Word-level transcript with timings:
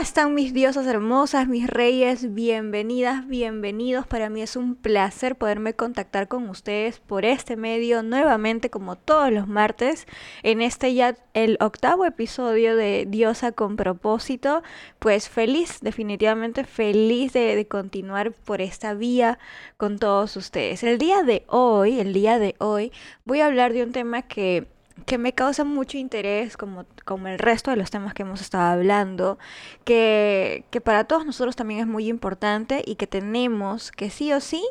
están 0.00 0.34
mis 0.34 0.54
diosas 0.54 0.86
hermosas, 0.86 1.46
mis 1.46 1.66
reyes? 1.66 2.32
Bienvenidas, 2.32 3.26
bienvenidos. 3.28 4.06
Para 4.06 4.30
mí 4.30 4.40
es 4.40 4.56
un 4.56 4.74
placer 4.74 5.36
poderme 5.36 5.74
contactar 5.74 6.26
con 6.26 6.48
ustedes 6.48 6.98
por 7.00 7.26
este 7.26 7.56
medio 7.56 8.02
nuevamente 8.02 8.70
como 8.70 8.96
todos 8.96 9.30
los 9.30 9.46
martes 9.46 10.06
en 10.42 10.62
este 10.62 10.94
ya 10.94 11.16
el 11.34 11.58
octavo 11.60 12.06
episodio 12.06 12.76
de 12.76 13.06
Diosa 13.06 13.52
con 13.52 13.76
propósito. 13.76 14.62
Pues 14.98 15.28
feliz, 15.28 15.80
definitivamente 15.82 16.64
feliz 16.64 17.34
de, 17.34 17.54
de 17.54 17.68
continuar 17.68 18.32
por 18.32 18.62
esta 18.62 18.94
vía 18.94 19.38
con 19.76 19.98
todos 19.98 20.34
ustedes. 20.36 20.82
El 20.82 20.96
día 20.96 21.22
de 21.24 21.44
hoy, 21.46 22.00
el 22.00 22.14
día 22.14 22.38
de 22.38 22.54
hoy 22.58 22.90
voy 23.26 23.40
a 23.40 23.46
hablar 23.46 23.74
de 23.74 23.82
un 23.82 23.92
tema 23.92 24.22
que 24.22 24.66
que 25.06 25.18
me 25.18 25.32
causa 25.32 25.64
mucho 25.64 25.98
interés, 25.98 26.56
como, 26.56 26.86
como 27.04 27.28
el 27.28 27.38
resto 27.38 27.70
de 27.70 27.76
los 27.76 27.90
temas 27.90 28.14
que 28.14 28.22
hemos 28.22 28.40
estado 28.40 28.72
hablando, 28.72 29.38
que, 29.84 30.64
que 30.70 30.80
para 30.80 31.04
todos 31.04 31.26
nosotros 31.26 31.56
también 31.56 31.80
es 31.80 31.86
muy 31.86 32.08
importante 32.08 32.82
y 32.86 32.96
que 32.96 33.06
tenemos 33.06 33.92
que 33.92 34.10
sí 34.10 34.32
o 34.32 34.40
sí 34.40 34.64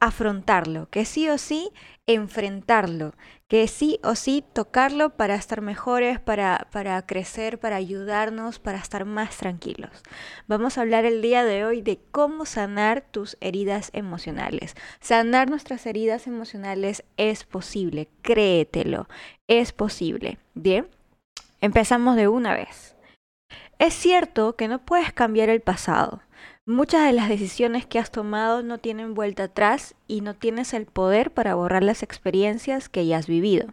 afrontarlo, 0.00 0.88
que 0.90 1.04
sí 1.04 1.28
o 1.28 1.38
sí 1.38 1.70
enfrentarlo, 2.06 3.14
que 3.48 3.66
sí 3.66 3.98
o 4.02 4.14
sí 4.14 4.44
tocarlo 4.52 5.16
para 5.16 5.34
estar 5.34 5.60
mejores, 5.60 6.20
para, 6.20 6.68
para 6.70 7.04
crecer, 7.04 7.58
para 7.58 7.76
ayudarnos, 7.76 8.58
para 8.58 8.78
estar 8.78 9.04
más 9.04 9.36
tranquilos. 9.36 9.90
Vamos 10.46 10.78
a 10.78 10.82
hablar 10.82 11.04
el 11.04 11.20
día 11.20 11.44
de 11.44 11.64
hoy 11.64 11.82
de 11.82 11.98
cómo 12.12 12.46
sanar 12.46 13.02
tus 13.10 13.36
heridas 13.40 13.90
emocionales. 13.92 14.74
Sanar 15.00 15.50
nuestras 15.50 15.84
heridas 15.86 16.26
emocionales 16.26 17.04
es 17.16 17.44
posible, 17.44 18.08
créetelo, 18.22 19.08
es 19.48 19.72
posible. 19.72 20.38
Bien, 20.54 20.88
empezamos 21.60 22.16
de 22.16 22.28
una 22.28 22.54
vez. 22.54 22.94
Es 23.78 23.94
cierto 23.94 24.56
que 24.56 24.68
no 24.68 24.84
puedes 24.84 25.12
cambiar 25.12 25.48
el 25.50 25.60
pasado 25.60 26.22
Muchas 26.70 27.06
de 27.06 27.14
las 27.14 27.30
decisiones 27.30 27.86
que 27.86 27.98
has 27.98 28.10
tomado 28.10 28.62
no 28.62 28.76
tienen 28.76 29.14
vuelta 29.14 29.44
atrás 29.44 29.94
y 30.06 30.20
no 30.20 30.34
tienes 30.34 30.74
el 30.74 30.84
poder 30.84 31.30
para 31.30 31.54
borrar 31.54 31.82
las 31.82 32.02
experiencias 32.02 32.90
que 32.90 33.06
ya 33.06 33.16
has 33.16 33.26
vivido. 33.26 33.68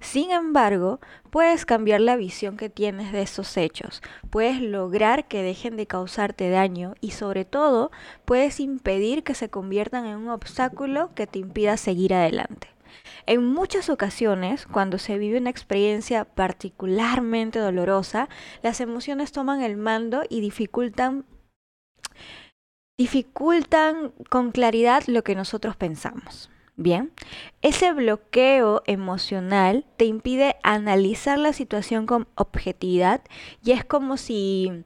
Sin 0.00 0.30
embargo, 0.30 0.98
puedes 1.28 1.66
cambiar 1.66 2.00
la 2.00 2.16
visión 2.16 2.56
que 2.56 2.70
tienes 2.70 3.12
de 3.12 3.20
esos 3.20 3.54
hechos, 3.58 4.00
puedes 4.30 4.62
lograr 4.62 5.28
que 5.28 5.42
dejen 5.42 5.76
de 5.76 5.86
causarte 5.86 6.48
daño 6.48 6.94
y 7.02 7.10
sobre 7.10 7.44
todo 7.44 7.90
puedes 8.24 8.60
impedir 8.60 9.24
que 9.24 9.34
se 9.34 9.50
conviertan 9.50 10.06
en 10.06 10.16
un 10.16 10.30
obstáculo 10.30 11.10
que 11.14 11.26
te 11.26 11.40
impida 11.40 11.76
seguir 11.76 12.14
adelante. 12.14 12.68
En 13.26 13.44
muchas 13.44 13.90
ocasiones, 13.90 14.66
cuando 14.66 14.96
se 14.96 15.18
vive 15.18 15.36
una 15.36 15.50
experiencia 15.50 16.24
particularmente 16.24 17.58
dolorosa, 17.58 18.30
las 18.62 18.80
emociones 18.80 19.32
toman 19.32 19.60
el 19.60 19.76
mando 19.76 20.22
y 20.30 20.40
dificultan 20.40 21.26
dificultan 22.98 24.12
con 24.28 24.50
claridad 24.50 25.04
lo 25.06 25.22
que 25.22 25.36
nosotros 25.36 25.76
pensamos. 25.76 26.50
Bien, 26.76 27.12
ese 27.62 27.92
bloqueo 27.92 28.82
emocional 28.86 29.84
te 29.96 30.04
impide 30.04 30.56
analizar 30.62 31.38
la 31.38 31.52
situación 31.52 32.06
con 32.06 32.28
objetividad 32.34 33.20
y 33.64 33.72
es 33.72 33.84
como 33.84 34.16
si 34.16 34.84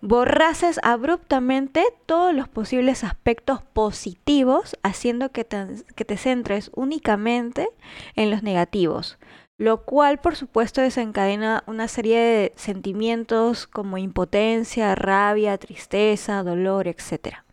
borrases 0.00 0.80
abruptamente 0.82 1.84
todos 2.06 2.34
los 2.34 2.48
posibles 2.48 3.04
aspectos 3.04 3.62
positivos, 3.62 4.76
haciendo 4.82 5.30
que 5.30 5.44
te, 5.44 5.66
que 5.94 6.04
te 6.04 6.16
centres 6.16 6.70
únicamente 6.74 7.68
en 8.14 8.30
los 8.30 8.42
negativos, 8.42 9.18
lo 9.58 9.84
cual 9.84 10.18
por 10.18 10.36
supuesto 10.36 10.80
desencadena 10.80 11.64
una 11.66 11.88
serie 11.88 12.18
de 12.18 12.52
sentimientos 12.56 13.66
como 13.66 13.98
impotencia, 13.98 14.94
rabia, 14.94 15.58
tristeza, 15.58 16.42
dolor, 16.42 16.88
etc. 16.88 17.45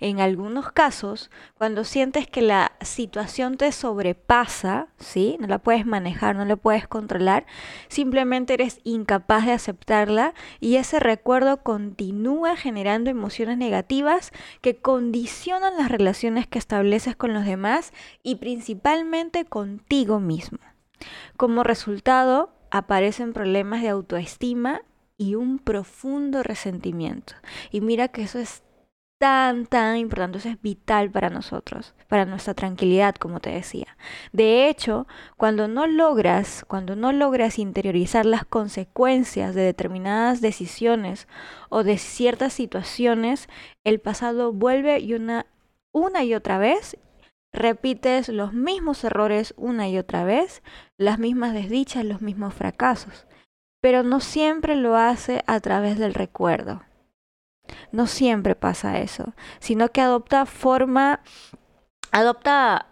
En 0.00 0.20
algunos 0.20 0.70
casos, 0.70 1.30
cuando 1.54 1.82
sientes 1.82 2.28
que 2.28 2.40
la 2.40 2.72
situación 2.80 3.56
te 3.56 3.72
sobrepasa, 3.72 4.88
¿sí? 4.98 5.36
No 5.40 5.48
la 5.48 5.58
puedes 5.58 5.86
manejar, 5.86 6.36
no 6.36 6.44
la 6.44 6.54
puedes 6.54 6.86
controlar, 6.86 7.46
simplemente 7.88 8.54
eres 8.54 8.80
incapaz 8.84 9.46
de 9.46 9.52
aceptarla 9.52 10.34
y 10.60 10.76
ese 10.76 11.00
recuerdo 11.00 11.64
continúa 11.64 12.56
generando 12.56 13.10
emociones 13.10 13.58
negativas 13.58 14.30
que 14.60 14.76
condicionan 14.76 15.76
las 15.76 15.90
relaciones 15.90 16.46
que 16.46 16.58
estableces 16.58 17.16
con 17.16 17.34
los 17.34 17.44
demás 17.44 17.92
y 18.22 18.36
principalmente 18.36 19.46
contigo 19.46 20.20
mismo. 20.20 20.58
Como 21.36 21.64
resultado, 21.64 22.52
aparecen 22.70 23.32
problemas 23.32 23.82
de 23.82 23.88
autoestima 23.88 24.82
y 25.16 25.34
un 25.34 25.58
profundo 25.58 26.44
resentimiento. 26.44 27.34
Y 27.72 27.80
mira 27.80 28.08
que 28.08 28.22
eso 28.22 28.38
es 28.38 28.62
tan, 29.18 29.66
tan 29.66 29.96
importante, 29.96 30.38
eso 30.38 30.48
es 30.48 30.60
vital 30.62 31.10
para 31.10 31.28
nosotros, 31.28 31.94
para 32.08 32.24
nuestra 32.24 32.54
tranquilidad, 32.54 33.16
como 33.16 33.40
te 33.40 33.50
decía. 33.50 33.96
De 34.32 34.68
hecho, 34.68 35.06
cuando 35.36 35.68
no 35.68 35.86
logras, 35.86 36.64
cuando 36.66 36.96
no 36.96 37.12
logras 37.12 37.58
interiorizar 37.58 38.24
las 38.24 38.44
consecuencias 38.44 39.54
de 39.54 39.62
determinadas 39.62 40.40
decisiones 40.40 41.26
o 41.68 41.82
de 41.82 41.98
ciertas 41.98 42.52
situaciones, 42.52 43.48
el 43.84 44.00
pasado 44.00 44.52
vuelve 44.52 45.00
y 45.00 45.14
una, 45.14 45.46
una 45.92 46.22
y 46.24 46.34
otra 46.34 46.58
vez 46.58 46.96
repites 47.52 48.28
los 48.28 48.52
mismos 48.52 49.02
errores 49.04 49.54
una 49.56 49.88
y 49.88 49.98
otra 49.98 50.24
vez, 50.24 50.62
las 50.96 51.18
mismas 51.18 51.54
desdichas, 51.54 52.04
los 52.04 52.20
mismos 52.22 52.54
fracasos. 52.54 53.26
Pero 53.80 54.02
no 54.02 54.20
siempre 54.20 54.76
lo 54.76 54.96
hace 54.96 55.42
a 55.46 55.60
través 55.60 55.98
del 55.98 56.14
recuerdo. 56.14 56.82
No 57.92 58.06
siempre 58.06 58.54
pasa 58.54 58.98
eso, 58.98 59.34
sino 59.58 59.88
que 59.90 60.00
adopta 60.00 60.46
forma, 60.46 61.20
adopta 62.10 62.86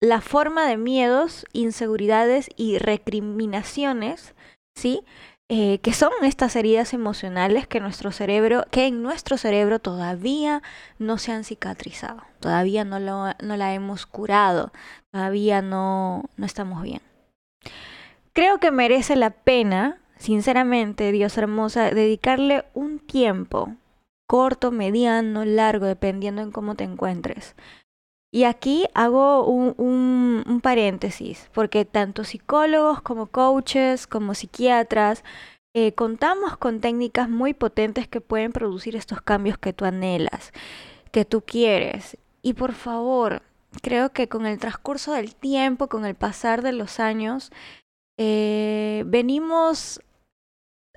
la 0.00 0.20
forma 0.20 0.66
de 0.66 0.76
miedos, 0.76 1.46
inseguridades 1.52 2.50
y 2.56 2.78
recriminaciones, 2.78 4.34
¿sí? 4.74 5.02
Eh, 5.48 5.78
que 5.78 5.92
son 5.92 6.10
estas 6.22 6.56
heridas 6.56 6.92
emocionales 6.92 7.68
que 7.68 7.78
nuestro 7.78 8.10
cerebro, 8.10 8.64
que 8.72 8.86
en 8.86 9.02
nuestro 9.02 9.36
cerebro 9.36 9.78
todavía 9.78 10.60
no 10.98 11.18
se 11.18 11.30
han 11.30 11.44
cicatrizado, 11.44 12.22
todavía 12.40 12.84
no, 12.84 12.98
lo, 12.98 13.28
no 13.40 13.56
la 13.56 13.72
hemos 13.72 14.06
curado, 14.06 14.72
todavía 15.12 15.62
no, 15.62 16.24
no 16.36 16.46
estamos 16.46 16.82
bien. 16.82 17.00
Creo 18.32 18.58
que 18.58 18.72
merece 18.72 19.14
la 19.14 19.30
pena, 19.30 20.00
sinceramente, 20.18 21.12
Dios 21.12 21.38
hermosa, 21.38 21.90
dedicarle 21.90 22.64
un 22.74 22.98
tiempo 22.98 23.76
corto, 24.26 24.70
mediano, 24.70 25.44
largo, 25.44 25.86
dependiendo 25.86 26.42
en 26.42 26.50
cómo 26.50 26.74
te 26.74 26.84
encuentres. 26.84 27.54
Y 28.32 28.44
aquí 28.44 28.86
hago 28.94 29.46
un, 29.46 30.60
paréntesis, 30.62 31.48
porque 31.54 31.84
tanto 31.84 32.24
psicólogos 32.24 33.00
como 33.00 33.28
coaches, 33.28 34.06
como 34.06 34.34
psiquiatras, 34.34 35.24
eh, 35.74 35.92
contamos 35.92 36.56
con 36.56 36.80
técnicas 36.80 37.28
muy 37.28 37.54
potentes 37.54 38.08
que 38.08 38.20
pueden 38.20 38.52
producir 38.52 38.96
estos 38.96 39.22
cambios 39.22 39.58
que 39.58 39.72
tú 39.72 39.84
anhelas, 39.84 40.52
que 41.12 41.24
tú 41.24 41.42
quieres. 41.42 42.18
Y 42.42 42.54
por 42.54 42.72
favor, 42.72 43.42
creo 43.82 44.12
que 44.12 44.28
con 44.28 44.46
el 44.46 44.58
transcurso 44.58 45.12
del 45.12 45.34
tiempo, 45.34 45.88
con 45.88 46.04
el 46.04 46.14
pasar 46.14 46.62
de 46.62 46.72
los 46.72 47.00
años, 47.00 47.52
eh, 48.18 49.04
venimos 49.06 50.00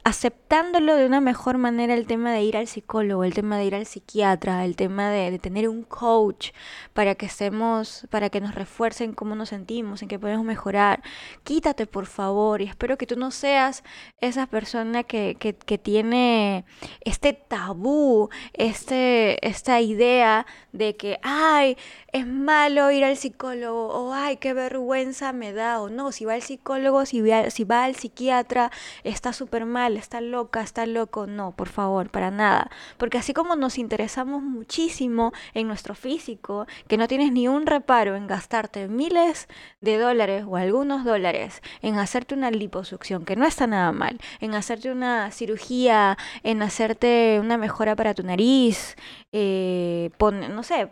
aceptándolo 0.04 0.96
de 0.96 1.06
una 1.06 1.22
mejor 1.22 1.58
manera 1.58 1.94
el 1.94 2.08
tema 2.08 2.32
de 2.34 2.42
ir 2.44 2.58
al 2.58 2.68
psicólogo, 2.68 3.24
el 3.24 3.34
tema 3.34 3.58
de 3.58 3.66
ir 3.66 3.76
al 3.76 3.86
psiquiatra, 3.86 4.66
el 4.66 4.76
tema 4.76 5.10
de, 5.10 5.38
tener 5.40 5.70
un 5.70 5.84
coach 5.84 6.52
para 6.94 7.16
que 7.16 7.26
estemos, 7.26 8.08
para 8.10 8.30
que 8.30 8.42
nos 8.42 8.56
refuercen 8.56 9.14
cómo 9.14 9.36
nos 9.36 9.50
sentimos, 9.50 10.02
en 10.02 10.08
qué 10.08 10.20
podemos 10.20 10.46
mejorar. 10.46 11.02
Quítate 11.44 11.86
por 11.86 12.06
favor 12.06 12.62
y 12.62 12.66
espero 12.66 12.98
que 12.98 13.08
tú 13.08 13.16
no 13.16 13.32
seas 13.32 13.84
esa 14.22 14.48
persona 14.48 15.04
que, 15.04 15.38
que, 15.40 15.54
que 15.54 15.78
tiene 15.78 16.66
este 17.02 17.34
tabú, 17.34 18.30
este, 18.54 19.46
esta 19.48 19.82
idea 19.82 20.46
de 20.72 20.96
que, 20.96 21.20
ay, 21.24 21.78
es 22.12 22.26
malo 22.26 22.92
ir 22.92 23.04
al 23.04 23.18
psicólogo, 23.18 23.88
o 23.88 24.14
ay, 24.14 24.38
qué 24.38 24.54
vergüenza 24.54 25.34
me 25.34 25.54
da, 25.54 25.82
o 25.82 25.90
no, 25.90 26.12
si 26.12 26.26
va 26.26 26.34
al 26.34 26.42
psicólogo, 26.42 27.06
si 27.06 27.22
va, 27.22 27.50
si 27.50 27.64
va 27.64 27.84
al 27.84 27.96
psiquiatra, 27.96 28.72
está 29.04 29.34
súper 29.34 29.66
mal, 29.66 29.89
está 29.98 30.22
loca, 30.22 30.62
está 30.62 30.86
loco, 30.86 31.28
no, 31.28 31.52
por 31.52 31.70
favor, 31.70 32.10
para 32.10 32.32
nada. 32.32 32.70
Porque 32.98 33.18
así 33.18 33.34
como 33.34 33.56
nos 33.56 33.78
interesamos 33.78 34.42
muchísimo 34.44 35.34
en 35.54 35.68
nuestro 35.68 35.96
físico, 35.96 36.68
que 36.88 36.98
no 36.98 37.08
tienes 37.08 37.32
ni 37.32 37.48
un 37.48 37.66
reparo 37.66 38.16
en 38.16 38.28
gastarte 38.28 38.88
miles 38.88 39.48
de 39.82 39.98
dólares 39.98 40.46
o 40.48 40.58
algunos 40.58 41.04
dólares 41.06 41.62
en 41.82 41.98
hacerte 41.98 42.36
una 42.36 42.52
liposucción, 42.52 43.26
que 43.26 43.36
no 43.36 43.46
está 43.46 43.68
nada 43.68 43.92
mal, 43.92 44.20
en 44.40 44.56
hacerte 44.56 44.92
una 44.92 45.32
cirugía, 45.32 46.18
en 46.44 46.62
hacerte 46.62 47.40
una 47.40 47.58
mejora 47.58 47.96
para 47.96 48.14
tu 48.14 48.24
nariz, 48.24 48.96
eh, 49.32 50.12
no 50.20 50.64
sé, 50.64 50.88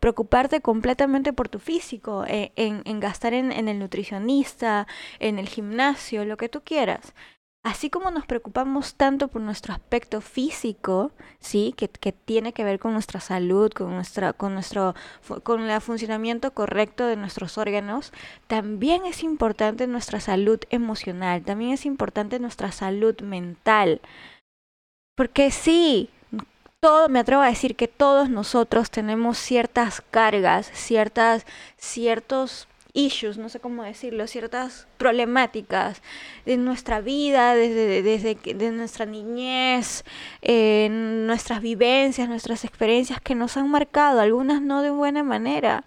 preocuparte 0.00 0.60
completamente 0.60 1.32
por 1.32 1.48
tu 1.48 1.58
físico, 1.58 2.24
eh, 2.26 2.52
en, 2.56 3.00
gastar 3.00 3.34
en, 3.34 3.52
en, 3.52 3.68
el 3.68 3.78
nutricionista, 3.78 4.86
en 5.18 5.38
el 5.38 5.48
gimnasio, 5.48 6.24
lo 6.24 6.36
que 6.36 6.48
tú 6.48 6.62
quieras. 6.62 7.14
Así 7.62 7.90
como 7.90 8.10
nos 8.10 8.26
preocupamos 8.26 8.94
tanto 8.94 9.28
por 9.28 9.42
nuestro 9.42 9.74
aspecto 9.74 10.20
físico, 10.20 11.12
¿sí? 11.40 11.74
Que, 11.76 11.88
tiene 12.12 12.52
que 12.52 12.64
ver 12.64 12.78
con 12.78 12.92
nuestra 12.92 13.20
salud, 13.20 13.72
con, 13.72 13.94
nuestra, 13.94 14.32
con, 14.32 14.54
nuestro, 14.54 14.94
con 15.42 15.68
el 15.68 15.80
funcionamiento 15.80 16.52
correcto 16.52 17.06
de 17.06 17.16
nuestros 17.16 17.58
órganos, 17.58 18.12
también 18.46 19.04
es 19.06 19.22
importante 19.22 19.86
nuestra 19.86 20.20
salud 20.20 20.60
emocional, 20.70 21.42
también 21.42 21.72
es 21.72 21.86
importante 21.86 22.38
nuestra 22.38 22.72
salud 22.72 23.20
mental. 23.20 24.00
Porque 25.16 25.50
sí, 25.50 26.10
todo, 26.80 27.08
me 27.08 27.18
atrevo 27.18 27.42
a 27.42 27.48
decir 27.48 27.74
que 27.76 27.88
todos 27.88 28.30
nosotros 28.30 28.90
tenemos 28.90 29.36
ciertas 29.36 30.00
cargas, 30.00 30.70
ciertas, 30.72 31.44
ciertos 31.76 32.68
issues, 32.98 33.38
no 33.38 33.48
sé 33.48 33.60
cómo 33.60 33.84
decirlo, 33.84 34.26
ciertas 34.26 34.88
problemáticas 34.98 36.02
de 36.44 36.56
nuestra 36.56 37.00
vida, 37.00 37.54
desde, 37.54 38.02
desde 38.02 38.70
nuestra 38.72 39.06
niñez, 39.06 40.04
nuestras 40.42 41.62
vivencias, 41.62 42.28
nuestras 42.28 42.64
experiencias 42.64 43.20
que 43.20 43.34
nos 43.34 43.56
han 43.56 43.70
marcado, 43.70 44.20
algunas 44.20 44.60
no 44.60 44.82
de 44.82 44.90
buena 44.90 45.22
manera 45.22 45.84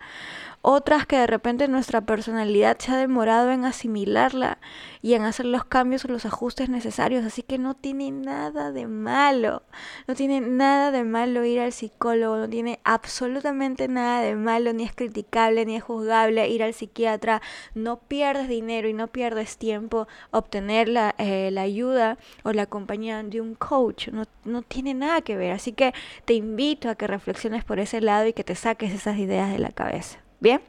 otras 0.61 1.05
que 1.05 1.17
de 1.17 1.27
repente 1.27 1.67
nuestra 1.67 2.01
personalidad 2.01 2.77
se 2.77 2.91
ha 2.91 2.97
demorado 2.97 3.51
en 3.51 3.65
asimilarla 3.65 4.59
y 5.01 5.13
en 5.13 5.23
hacer 5.23 5.47
los 5.47 5.65
cambios 5.65 6.05
o 6.05 6.07
los 6.07 6.25
ajustes 6.25 6.69
necesarios. 6.69 7.25
Así 7.25 7.41
que 7.41 7.57
no 7.57 7.73
tiene 7.73 8.11
nada 8.11 8.71
de 8.71 8.87
malo, 8.87 9.63
no 10.07 10.15
tiene 10.15 10.41
nada 10.41 10.91
de 10.91 11.03
malo 11.03 11.43
ir 11.45 11.59
al 11.59 11.71
psicólogo, 11.71 12.37
no 12.37 12.49
tiene 12.49 12.79
absolutamente 12.83 13.87
nada 13.87 14.21
de 14.21 14.35
malo, 14.35 14.73
ni 14.73 14.83
es 14.83 14.93
criticable, 14.93 15.65
ni 15.65 15.75
es 15.75 15.83
juzgable 15.83 16.47
ir 16.47 16.63
al 16.63 16.73
psiquiatra. 16.73 17.41
No 17.73 17.99
pierdes 17.99 18.47
dinero 18.47 18.87
y 18.87 18.93
no 18.93 19.07
pierdes 19.07 19.57
tiempo 19.57 20.07
obtener 20.31 20.89
la, 20.89 21.15
eh, 21.17 21.49
la 21.51 21.61
ayuda 21.61 22.17
o 22.43 22.53
la 22.53 22.67
compañía 22.67 23.23
de 23.23 23.41
un 23.41 23.55
coach. 23.55 24.09
No, 24.09 24.25
no 24.45 24.61
tiene 24.61 24.93
nada 24.93 25.21
que 25.21 25.37
ver. 25.37 25.53
Así 25.53 25.73
que 25.73 25.93
te 26.25 26.33
invito 26.33 26.89
a 26.89 26.95
que 26.95 27.07
reflexiones 27.07 27.63
por 27.63 27.79
ese 27.79 28.01
lado 28.01 28.27
y 28.27 28.33
que 28.33 28.43
te 28.43 28.55
saques 28.55 28.93
esas 28.93 29.17
ideas 29.17 29.51
de 29.51 29.59
la 29.59 29.71
cabeza. 29.71 30.19
Bien, 30.41 30.59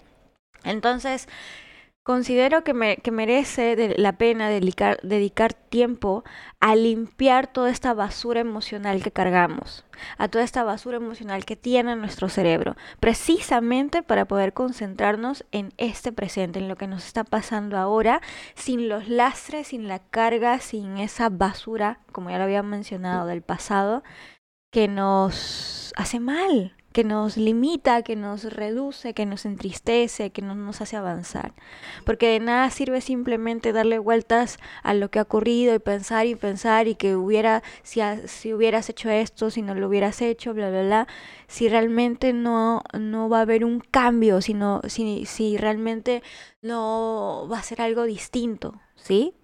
entonces 0.65 1.29
considero 2.03 2.63
que, 2.63 2.75
me, 2.75 2.99
que 2.99 3.11
merece 3.11 3.95
la 3.97 4.19
pena 4.19 4.51
dedicar, 4.51 5.01
dedicar 5.03 5.55
tiempo 5.55 6.25
a 6.61 6.77
limpiar 6.77 7.47
toda 7.47 7.71
esta 7.71 7.95
basura 7.95 8.41
emocional 8.41 9.03
que 9.03 9.13
cargamos, 9.13 9.87
a 10.19 10.29
toda 10.29 10.45
esta 10.45 10.63
basura 10.63 10.99
emocional 10.99 11.47
que 11.47 11.57
tiene 11.57 11.97
nuestro 11.97 12.29
cerebro, 12.29 12.77
precisamente 13.01 14.03
para 14.03 14.27
poder 14.27 14.53
concentrarnos 14.53 15.47
en 15.53 15.73
este 15.79 16.13
presente, 16.13 16.59
en 16.59 16.69
lo 16.69 16.77
que 16.77 16.87
nos 16.87 17.07
está 17.07 17.25
pasando 17.25 17.79
ahora, 17.79 18.21
sin 18.55 18.91
los 18.91 19.09
lastres, 19.09 19.69
sin 19.69 19.89
la 19.89 20.01
carga, 20.01 20.59
sin 20.61 20.99
esa 20.99 21.31
basura, 21.31 22.01
como 22.13 22.29
ya 22.29 22.37
lo 22.37 22.45
había 22.45 22.63
mencionado, 22.63 23.27
del 23.27 23.41
pasado, 23.41 24.03
que 24.71 24.87
nos 24.87 25.95
hace 25.97 26.21
mal, 26.21 26.75
que 26.93 27.05
nos 27.05 27.37
limita, 27.37 28.03
que 28.03 28.17
nos 28.17 28.44
reduce, 28.44 29.15
que 29.15 29.27
nos 29.27 29.44
entristece, 29.44 30.31
que 30.31 30.43
no 30.43 30.55
nos 30.55 30.81
hace 30.81 30.97
avanzar. 30.97 31.53
Porque 32.05 32.29
de 32.29 32.41
nada 32.41 32.71
sirve 32.71 33.00
simplemente 33.00 33.73
darle 33.73 33.99
vueltas 33.99 34.59
a 34.83 34.94
lo 34.94 35.11
que 35.11 35.19
ha 35.19 35.23
ocurrido 35.23 35.75
y 35.75 35.79
pensar 35.79 36.27
y 36.27 36.35
pensar 36.35 36.89
y 36.89 36.94
que 36.94 37.17
hubiera, 37.17 37.62
si, 37.83 38.00
si 38.27 38.53
hubieras 38.53 38.89
hecho 38.89 39.11
esto, 39.11 39.50
si 39.50 39.62
no 39.62 39.75
lo 39.75 39.89
hubieras 39.89 40.23
hecho, 40.23 40.55
bla, 40.55 40.71
bla, 40.71 40.83
bla, 40.83 41.09
si 41.49 41.69
realmente 41.69 42.33
no, 42.33 42.83
no 42.99 43.29
va 43.29 43.38
a 43.38 43.43
haber 43.43 43.65
un 43.65 43.81
cambio, 43.81 44.41
sino, 44.41 44.81
si, 44.87 45.27
si 45.27 45.56
realmente 45.56 46.23
no 46.61 47.49
va 47.50 47.59
a 47.59 47.62
ser 47.62 47.81
algo 47.81 48.05
distinto, 48.05 48.81
¿sí? 48.97 49.35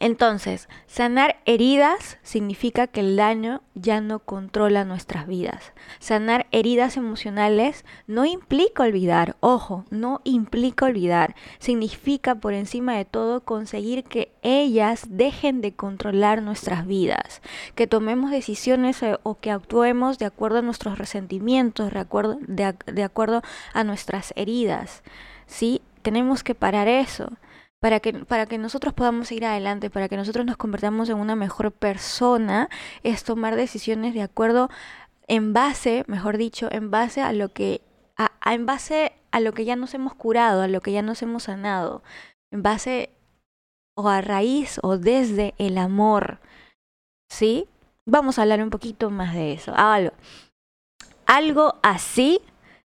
Entonces, 0.00 0.68
sanar 0.86 1.40
heridas 1.44 2.18
significa 2.22 2.86
que 2.86 3.00
el 3.00 3.16
daño 3.16 3.62
ya 3.74 4.00
no 4.00 4.20
controla 4.20 4.84
nuestras 4.84 5.26
vidas. 5.26 5.72
Sanar 5.98 6.46
heridas 6.52 6.96
emocionales 6.96 7.84
no 8.06 8.24
implica 8.24 8.84
olvidar, 8.84 9.36
ojo, 9.40 9.84
no 9.90 10.20
implica 10.22 10.86
olvidar. 10.86 11.34
Significa 11.58 12.36
por 12.36 12.54
encima 12.54 12.96
de 12.96 13.06
todo 13.06 13.40
conseguir 13.40 14.04
que 14.04 14.30
ellas 14.42 15.06
dejen 15.08 15.60
de 15.60 15.72
controlar 15.72 16.42
nuestras 16.42 16.86
vidas, 16.86 17.42
que 17.74 17.88
tomemos 17.88 18.30
decisiones 18.30 19.02
eh, 19.02 19.18
o 19.24 19.34
que 19.40 19.50
actuemos 19.50 20.18
de 20.18 20.26
acuerdo 20.26 20.58
a 20.58 20.62
nuestros 20.62 20.96
resentimientos, 20.98 21.92
de 21.92 21.98
acuerdo, 21.98 22.38
de, 22.46 23.02
acuerdo 23.02 23.42
a 23.72 23.82
nuestras 23.82 24.32
heridas. 24.36 25.02
¿Sí? 25.46 25.82
Tenemos 26.02 26.44
que 26.44 26.54
parar 26.54 26.86
eso 26.86 27.32
para 27.80 28.00
que, 28.00 28.12
para 28.12 28.46
que 28.46 28.58
nosotros 28.58 28.94
podamos 28.94 29.30
ir 29.32 29.44
adelante, 29.44 29.90
para 29.90 30.08
que 30.08 30.16
nosotros 30.16 30.44
nos 30.44 30.56
convertamos 30.56 31.08
en 31.08 31.18
una 31.18 31.36
mejor 31.36 31.72
persona, 31.72 32.68
es 33.02 33.24
tomar 33.24 33.56
decisiones 33.56 34.14
de 34.14 34.22
acuerdo 34.22 34.68
en 35.28 35.52
base, 35.52 36.04
mejor 36.06 36.38
dicho, 36.38 36.68
en 36.72 36.90
base 36.90 37.22
a 37.22 37.32
lo 37.32 37.52
que, 37.52 37.82
a, 38.16 38.32
en 38.52 38.66
base 38.66 39.12
a 39.30 39.40
lo 39.40 39.52
que 39.52 39.64
ya 39.64 39.76
nos 39.76 39.94
hemos 39.94 40.14
curado, 40.14 40.62
a 40.62 40.68
lo 40.68 40.80
que 40.80 40.92
ya 40.92 41.02
nos 41.02 41.22
hemos 41.22 41.44
sanado, 41.44 42.02
en 42.50 42.62
base 42.62 43.10
o 43.94 44.08
a 44.08 44.20
raíz 44.20 44.80
o 44.82 44.96
desde 44.96 45.54
el 45.58 45.78
amor. 45.78 46.38
¿Sí? 47.30 47.68
Vamos 48.06 48.38
a 48.38 48.42
hablar 48.42 48.62
un 48.62 48.70
poquito 48.70 49.10
más 49.10 49.34
de 49.34 49.52
eso. 49.52 49.74
Algo, 49.76 50.12
algo 51.26 51.74
así 51.82 52.40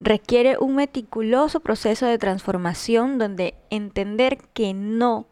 requiere 0.00 0.58
un 0.58 0.76
meticuloso 0.76 1.60
proceso 1.60 2.06
de 2.06 2.18
transformación 2.18 3.18
donde 3.18 3.54
entender 3.70 4.38
que 4.52 4.74
no, 4.74 5.28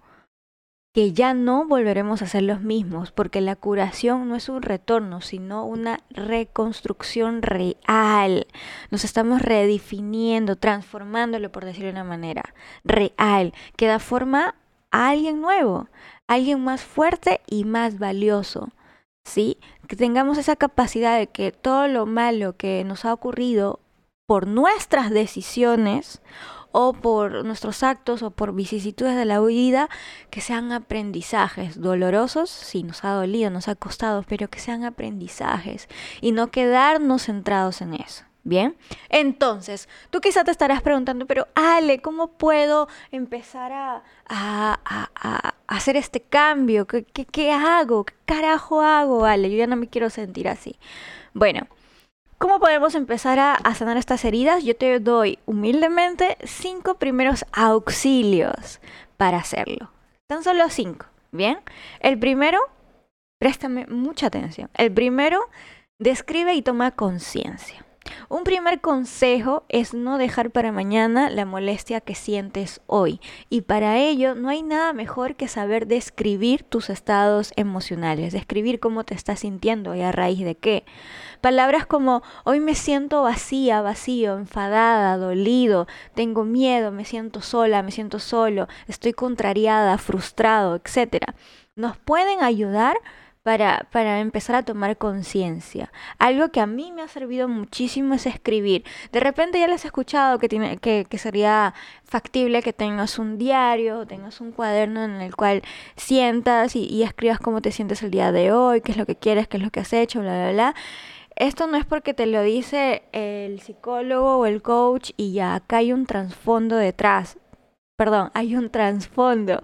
que 0.94 1.12
ya 1.12 1.34
no 1.34 1.66
volveremos 1.66 2.22
a 2.22 2.26
ser 2.26 2.44
los 2.44 2.60
mismos, 2.60 3.10
porque 3.10 3.40
la 3.40 3.56
curación 3.56 4.28
no 4.28 4.36
es 4.36 4.48
un 4.48 4.62
retorno, 4.62 5.20
sino 5.20 5.66
una 5.66 6.00
reconstrucción 6.10 7.42
real. 7.42 8.46
Nos 8.90 9.04
estamos 9.04 9.42
redefiniendo, 9.42 10.56
transformándolo, 10.56 11.50
por 11.50 11.64
decirlo 11.64 11.86
de 11.86 11.94
una 11.94 12.04
manera, 12.04 12.54
real, 12.84 13.52
que 13.76 13.86
da 13.86 13.98
forma 13.98 14.54
a 14.92 15.08
alguien 15.08 15.40
nuevo, 15.40 15.88
alguien 16.28 16.62
más 16.62 16.82
fuerte 16.82 17.40
y 17.46 17.64
más 17.64 17.98
valioso. 17.98 18.70
¿Sí? 19.26 19.58
Que 19.88 19.96
tengamos 19.96 20.36
esa 20.36 20.54
capacidad 20.54 21.18
de 21.18 21.28
que 21.28 21.50
todo 21.50 21.88
lo 21.88 22.04
malo 22.04 22.56
que 22.56 22.84
nos 22.84 23.06
ha 23.06 23.12
ocurrido 23.12 23.80
por 24.26 24.46
nuestras 24.46 25.10
decisiones 25.10 26.22
o 26.72 26.92
por 26.92 27.44
nuestros 27.44 27.82
actos 27.84 28.22
o 28.22 28.32
por 28.32 28.52
vicisitudes 28.52 29.16
de 29.16 29.24
la 29.24 29.40
vida 29.40 29.88
que 30.30 30.40
sean 30.40 30.72
aprendizajes 30.72 31.80
dolorosos, 31.80 32.50
sí, 32.50 32.82
nos 32.82 33.04
ha 33.04 33.10
dolido, 33.10 33.50
nos 33.50 33.68
ha 33.68 33.76
costado, 33.76 34.24
pero 34.26 34.48
que 34.48 34.58
sean 34.58 34.84
aprendizajes 34.84 35.88
y 36.20 36.32
no 36.32 36.50
quedarnos 36.50 37.22
centrados 37.22 37.80
en 37.80 37.94
eso. 37.94 38.24
Bien, 38.46 38.76
entonces, 39.08 39.88
tú 40.10 40.20
quizá 40.20 40.44
te 40.44 40.50
estarás 40.50 40.82
preguntando, 40.82 41.26
pero 41.26 41.48
Ale, 41.54 42.02
¿cómo 42.02 42.32
puedo 42.36 42.88
empezar 43.10 43.72
a, 43.72 44.02
hacer 45.66 45.96
este 45.96 46.20
cambio? 46.20 46.86
¿Qué, 46.86 47.04
¿Qué, 47.04 47.24
qué, 47.24 47.52
hago? 47.52 48.04
¿Qué 48.04 48.14
carajo 48.26 48.82
hago, 48.82 49.24
Ale? 49.24 49.50
Yo 49.50 49.56
ya 49.56 49.66
no 49.66 49.76
me 49.76 49.88
quiero 49.88 50.10
sentir 50.10 50.48
así. 50.48 50.76
Bueno, 51.32 51.68
¿Cómo 52.44 52.60
podemos 52.60 52.94
empezar 52.94 53.38
a, 53.38 53.74
sanar 53.74 53.96
estas 53.96 54.22
heridas? 54.22 54.64
Yo 54.64 54.76
te 54.76 55.00
doy 55.00 55.38
humildemente 55.46 56.36
cinco 56.44 56.96
primeros 56.98 57.46
auxilios 57.52 58.82
para 59.16 59.38
hacerlo. 59.38 59.90
Tan 60.26 60.44
solo 60.44 60.68
cinco, 60.68 61.06
¿bien? 61.32 61.56
El 62.00 62.18
primero, 62.18 62.60
préstame 63.38 63.86
mucha 63.86 64.26
atención. 64.26 64.68
El 64.74 64.92
primero, 64.92 65.40
describe 65.98 66.52
y 66.52 66.60
toma 66.60 66.90
conciencia. 66.90 67.82
Un 68.28 68.44
primer 68.44 68.80
consejo 68.80 69.64
es 69.68 69.94
no 69.94 70.18
dejar 70.18 70.50
para 70.50 70.72
mañana 70.72 71.30
la 71.30 71.44
molestia 71.44 72.00
que 72.00 72.14
sientes 72.14 72.80
hoy. 72.86 73.20
Y 73.50 73.62
para 73.62 73.98
ello 73.98 74.34
no 74.34 74.48
hay 74.48 74.62
nada 74.62 74.92
mejor 74.92 75.36
que 75.36 75.48
saber 75.48 75.86
describir 75.86 76.62
tus 76.62 76.90
estados 76.90 77.52
emocionales, 77.56 78.32
describir 78.32 78.80
cómo 78.80 79.04
te 79.04 79.14
estás 79.14 79.40
sintiendo 79.40 79.94
y 79.94 80.02
a 80.02 80.12
raíz 80.12 80.44
de 80.44 80.54
qué. 80.54 80.84
Palabras 81.40 81.86
como 81.86 82.22
hoy 82.44 82.60
me 82.60 82.74
siento 82.74 83.22
vacía, 83.22 83.82
vacío, 83.82 84.38
enfadada, 84.38 85.16
dolido, 85.16 85.86
tengo 86.14 86.44
miedo, 86.44 86.90
me 86.90 87.04
siento 87.04 87.40
sola, 87.40 87.82
me 87.82 87.90
siento 87.90 88.18
solo, 88.18 88.68
estoy 88.88 89.12
contrariada, 89.12 89.98
frustrado, 89.98 90.76
etc. 90.76 91.24
Nos 91.76 91.96
pueden 91.96 92.42
ayudar 92.42 92.96
para, 93.44 93.86
para 93.92 94.20
empezar 94.20 94.56
a 94.56 94.62
tomar 94.62 94.96
conciencia. 94.96 95.92
Algo 96.18 96.48
que 96.48 96.60
a 96.60 96.66
mí 96.66 96.92
me 96.92 97.02
ha 97.02 97.08
servido 97.08 97.46
muchísimo 97.46 98.14
es 98.14 98.24
escribir. 98.24 98.84
De 99.12 99.20
repente 99.20 99.60
ya 99.60 99.68
les 99.68 99.84
he 99.84 99.88
escuchado 99.88 100.38
que, 100.38 100.48
tiene, 100.48 100.78
que, 100.78 101.06
que 101.08 101.18
sería 101.18 101.74
factible 102.04 102.62
que 102.62 102.72
tengas 102.72 103.18
un 103.18 103.36
diario, 103.36 104.06
tengas 104.06 104.40
un 104.40 104.50
cuaderno 104.50 105.04
en 105.04 105.20
el 105.20 105.36
cual 105.36 105.62
sientas 105.94 106.74
y, 106.74 106.86
y 106.86 107.02
escribas 107.02 107.38
cómo 107.38 107.60
te 107.60 107.70
sientes 107.70 108.02
el 108.02 108.10
día 108.10 108.32
de 108.32 108.50
hoy, 108.50 108.80
qué 108.80 108.92
es 108.92 108.98
lo 108.98 109.04
que 109.04 109.16
quieres, 109.16 109.46
qué 109.46 109.58
es 109.58 109.62
lo 109.62 109.70
que 109.70 109.80
has 109.80 109.92
hecho, 109.92 110.20
bla, 110.20 110.32
bla, 110.32 110.52
bla. 110.52 110.74
Esto 111.36 111.66
no 111.66 111.76
es 111.76 111.84
porque 111.84 112.14
te 112.14 112.24
lo 112.24 112.42
dice 112.42 113.02
el 113.12 113.60
psicólogo 113.60 114.38
o 114.38 114.46
el 114.46 114.62
coach 114.62 115.10
y 115.18 115.34
ya, 115.34 115.54
acá 115.56 115.78
hay 115.78 115.92
un 115.92 116.06
trasfondo 116.06 116.76
detrás. 116.76 117.36
Perdón, 117.96 118.30
hay 118.32 118.56
un 118.56 118.70
trasfondo. 118.70 119.62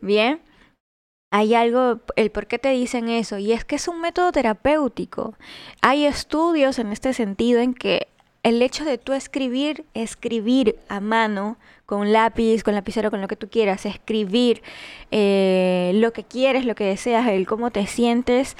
Bien. 0.00 0.40
Hay 1.30 1.54
algo, 1.54 2.00
el 2.16 2.30
por 2.30 2.46
qué 2.46 2.58
te 2.58 2.70
dicen 2.70 3.08
eso, 3.08 3.38
y 3.38 3.52
es 3.52 3.64
que 3.64 3.76
es 3.76 3.88
un 3.88 4.00
método 4.00 4.32
terapéutico. 4.32 5.34
Hay 5.80 6.04
estudios 6.06 6.78
en 6.78 6.92
este 6.92 7.12
sentido 7.14 7.60
en 7.60 7.74
que 7.74 8.08
el 8.42 8.62
hecho 8.62 8.84
de 8.84 8.98
tú 8.98 9.12
escribir, 9.12 9.84
escribir 9.94 10.76
a 10.88 11.00
mano, 11.00 11.56
con 11.86 12.12
lápiz, 12.12 12.62
con 12.62 12.74
lapicero, 12.74 13.10
con 13.10 13.20
lo 13.20 13.28
que 13.28 13.36
tú 13.36 13.48
quieras, 13.48 13.84
escribir 13.84 14.62
eh, 15.10 15.92
lo 15.94 16.12
que 16.12 16.22
quieres, 16.24 16.64
lo 16.64 16.74
que 16.74 16.84
deseas, 16.84 17.26
el 17.28 17.46
cómo 17.46 17.70
te 17.70 17.86
sientes, 17.86 18.56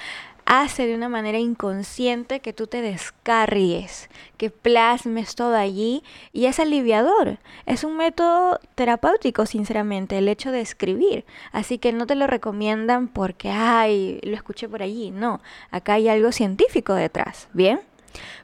hace 0.50 0.88
de 0.88 0.96
una 0.96 1.08
manera 1.08 1.38
inconsciente 1.38 2.40
que 2.40 2.52
tú 2.52 2.66
te 2.66 2.82
descargues, 2.82 4.10
que 4.36 4.50
plasmes 4.50 5.36
todo 5.36 5.54
allí 5.54 6.02
y 6.32 6.46
es 6.46 6.58
aliviador. 6.58 7.38
Es 7.66 7.84
un 7.84 7.96
método 7.96 8.58
terapéutico, 8.74 9.46
sinceramente, 9.46 10.18
el 10.18 10.26
hecho 10.26 10.50
de 10.50 10.60
escribir. 10.60 11.24
Así 11.52 11.78
que 11.78 11.92
no 11.92 12.04
te 12.04 12.16
lo 12.16 12.26
recomiendan 12.26 13.06
porque, 13.06 13.50
ay, 13.50 14.18
lo 14.24 14.34
escuché 14.34 14.68
por 14.68 14.82
allí. 14.82 15.12
No, 15.12 15.40
acá 15.70 15.94
hay 15.94 16.08
algo 16.08 16.32
científico 16.32 16.94
detrás. 16.94 17.48
Bien. 17.52 17.80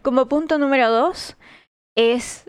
Como 0.03 0.27
punto 0.27 0.59
número 0.59 0.93
dos 0.93 1.37
es 1.97 2.49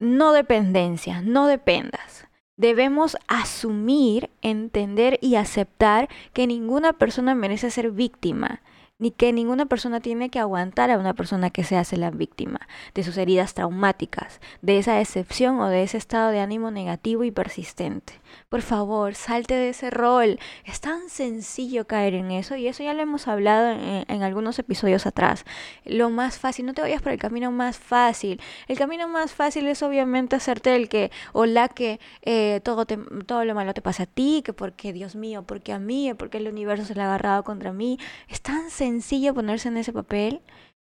no 0.00 0.32
dependencia, 0.32 1.22
no 1.22 1.46
dependas. 1.46 2.26
Debemos 2.56 3.16
asumir, 3.28 4.28
entender 4.42 5.20
y 5.22 5.36
aceptar 5.36 6.08
que 6.32 6.48
ninguna 6.48 6.94
persona 6.94 7.36
merece 7.36 7.70
ser 7.70 7.92
víctima 7.92 8.60
ni 8.98 9.12
que 9.12 9.32
ninguna 9.32 9.66
persona 9.66 10.00
tiene 10.00 10.28
que 10.28 10.40
aguantar 10.40 10.90
a 10.90 10.98
una 10.98 11.14
persona 11.14 11.50
que 11.50 11.62
se 11.62 11.76
hace 11.76 11.96
la 11.96 12.10
víctima 12.10 12.60
de 12.94 13.04
sus 13.04 13.16
heridas 13.16 13.54
traumáticas, 13.54 14.40
de 14.60 14.78
esa 14.78 14.94
decepción 14.94 15.60
o 15.60 15.68
de 15.68 15.84
ese 15.84 15.98
estado 15.98 16.30
de 16.30 16.40
ánimo 16.40 16.70
negativo 16.72 17.22
y 17.22 17.30
persistente. 17.30 18.14
Por 18.48 18.62
favor, 18.62 19.14
salte 19.14 19.54
de 19.54 19.70
ese 19.70 19.90
rol. 19.90 20.38
Es 20.64 20.80
tan 20.80 21.08
sencillo 21.08 21.86
caer 21.86 22.14
en 22.14 22.30
eso 22.32 22.56
y 22.56 22.66
eso 22.66 22.82
ya 22.82 22.92
lo 22.92 23.02
hemos 23.02 23.28
hablado 23.28 23.70
en, 23.70 24.22
algunos 24.22 24.58
episodios 24.58 25.06
atrás. 25.06 25.44
Lo 25.84 26.10
más 26.10 26.38
fácil, 26.38 26.66
no 26.66 26.74
te 26.74 26.82
vayas 26.82 27.00
por 27.00 27.12
el 27.12 27.18
camino 27.18 27.52
más 27.52 27.78
fácil. 27.78 28.40
El 28.66 28.76
camino 28.76 29.06
más 29.06 29.32
fácil 29.32 29.66
es 29.68 29.82
obviamente 29.82 30.34
hacerte 30.34 30.74
el 30.74 30.88
que 30.88 31.10
o 31.32 31.46
la 31.46 31.68
que 31.68 32.00
eh, 32.22 32.60
todo, 32.64 32.84
todo 32.84 33.44
lo 33.44 33.54
malo 33.54 33.74
te 33.74 33.80
pasa 33.80 34.02
a 34.02 34.06
ti, 34.06 34.42
que 34.44 34.52
porque 34.52 34.92
Dios 34.92 35.14
mío, 35.14 35.44
porque 35.46 35.72
a 35.72 35.78
mí, 35.78 36.12
porque 36.14 36.38
el 36.38 36.48
universo 36.48 36.84
se 36.84 36.94
le 36.94 37.02
ha 37.02 37.04
agarrado 37.04 37.44
contra 37.44 37.72
mí. 37.72 37.98
Es 38.28 38.42
tan 38.42 38.70
sencillo 38.70 38.87
ponerse 39.34 39.68
en 39.68 39.76
ese 39.76 39.92
papel. 39.92 40.40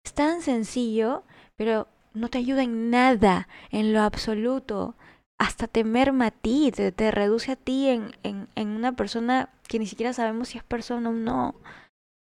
Es 0.04 0.14
tan 0.14 0.42
sencillo, 0.42 1.24
pero 1.56 1.88
no 2.14 2.28
te 2.28 2.38
ayuda 2.38 2.62
en 2.62 2.90
nada, 2.90 3.48
en 3.70 3.92
lo 3.92 4.00
absoluto 4.00 4.94
hasta 5.40 5.66
te 5.68 5.84
merma 5.84 6.26
a 6.26 6.30
ti, 6.32 6.70
te, 6.70 7.10
reduce 7.10 7.52
a 7.52 7.56
ti 7.56 7.88
en, 7.88 8.12
en, 8.22 8.68
una 8.68 8.92
persona 8.92 9.48
que 9.66 9.78
ni 9.78 9.86
siquiera 9.86 10.12
sabemos 10.12 10.48
si 10.50 10.58
es 10.58 10.64
persona 10.64 11.08
o 11.08 11.14
no. 11.14 11.54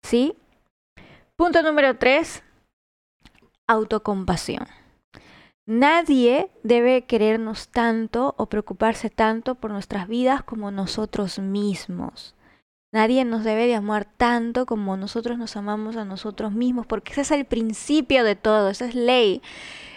¿Sí? 0.05 0.37
Punto 1.35 1.63
número 1.63 1.97
tres, 1.97 2.43
autocompasión. 3.67 4.67
Nadie 5.67 6.51
debe 6.63 7.07
querernos 7.07 7.69
tanto 7.69 8.35
o 8.37 8.51
preocuparse 8.51 9.09
tanto 9.09 9.55
por 9.55 9.71
nuestras 9.71 10.07
vidas 10.07 10.43
como 10.43 10.71
nosotros 10.71 11.39
mismos. 11.39 12.35
Nadie 12.93 13.25
nos 13.25 13.45
debe 13.45 13.69
de 13.69 13.77
amar 13.77 14.05
tanto 14.05 14.67
como 14.67 14.97
nosotros 14.97 15.39
nos 15.39 15.57
amamos 15.57 15.97
a 15.97 16.05
nosotros 16.05 16.51
mismos, 16.53 16.87
porque 16.87 17.13
ese 17.13 17.21
es 17.21 17.31
el 17.31 17.45
principio 17.45 18.25
de 18.25 18.35
todo, 18.35 18.69
esa 18.69 18.87
es 18.87 18.97
ley. 18.97 19.43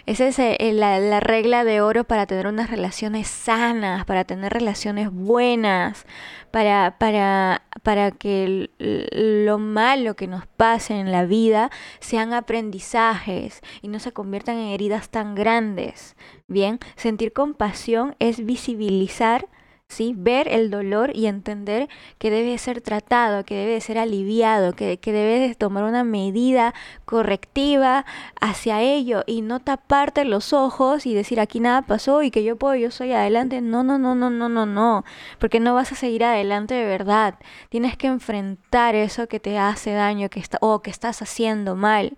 Esa 0.06 0.28
es 0.28 0.38
eh, 0.38 0.58
la, 0.74 1.18
regla 1.18 1.64
de 1.64 1.80
oro 1.80 2.04
para 2.04 2.26
tener 2.26 2.46
unas 2.46 2.70
relaciones 2.70 3.26
sanas, 3.26 4.04
para 4.04 4.24
tener 4.24 4.52
relaciones 4.52 5.10
buenas, 5.10 6.06
para, 6.52 6.96
para, 6.98 7.62
para 7.82 8.12
que 8.12 8.70
lo 8.78 9.58
malo 9.58 10.14
que 10.14 10.28
nos 10.28 10.46
pase 10.46 11.00
en 11.00 11.10
la 11.10 11.24
vida 11.24 11.70
sean 12.00 12.32
aprendizajes 12.32 13.62
y 13.82 13.88
no 13.88 13.98
se 13.98 14.12
conviertan 14.12 14.58
en 14.58 14.68
heridas 14.68 15.08
tan 15.08 15.34
grandes. 15.34 16.16
Bien, 16.46 16.78
sentir 16.96 17.32
compasión 17.32 18.14
es 18.20 18.44
visibilizar 18.44 19.48
¿sí? 19.88 20.14
Ver 20.16 20.48
el 20.48 20.70
dolor 20.70 21.12
y 21.14 21.26
entender 21.26 21.88
que 22.18 22.30
debe 22.30 22.58
ser 22.58 22.80
tratado, 22.80 23.44
que 23.44 23.54
debe 23.54 23.80
ser 23.80 23.98
aliviado, 23.98 24.72
que, 24.72 24.98
que 24.98 25.12
debe 25.12 25.54
tomar 25.54 25.84
una 25.84 26.04
medida 26.04 26.74
correctiva 27.04 28.04
hacia 28.40 28.82
ello 28.82 29.22
y 29.26 29.42
no 29.42 29.60
taparte 29.60 30.24
los 30.24 30.52
ojos 30.52 31.06
y 31.06 31.14
decir 31.14 31.40
aquí 31.40 31.60
nada 31.60 31.82
pasó 31.82 32.22
y 32.22 32.30
que 32.30 32.44
yo 32.44 32.56
puedo, 32.56 32.74
yo 32.74 32.90
soy 32.90 33.12
adelante. 33.12 33.60
No, 33.60 33.82
no, 33.84 33.98
no, 33.98 34.14
no, 34.14 34.30
no, 34.30 34.48
no, 34.48 34.66
no, 34.66 35.04
porque 35.38 35.60
no 35.60 35.74
vas 35.74 35.92
a 35.92 35.96
seguir 35.96 36.24
adelante 36.24 36.74
de 36.74 36.84
verdad. 36.84 37.38
Tienes 37.68 37.96
que 37.96 38.08
enfrentar 38.08 38.94
eso 38.94 39.28
que 39.28 39.40
te 39.40 39.58
hace 39.58 39.92
daño 39.92 40.28
que 40.28 40.40
está, 40.40 40.58
o 40.60 40.82
que 40.82 40.90
estás 40.90 41.22
haciendo 41.22 41.76
mal 41.76 42.16